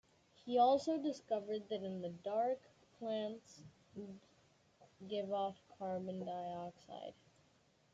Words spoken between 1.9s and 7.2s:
the dark, plants give off carbon dioxide.